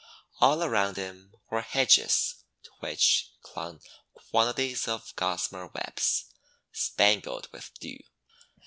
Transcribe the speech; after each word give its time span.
All 0.39 0.63
around 0.63 0.97
him 0.97 1.35
were 1.51 1.61
hedges 1.61 2.43
to 2.63 2.71
which 2.79 3.31
clung 3.43 3.81
quantities 4.31 4.87
of 4.87 5.15
gossamer 5.15 5.67
webs, 5.67 6.25
spangled 6.71 7.47
with 7.51 7.69
dew. 7.79 7.97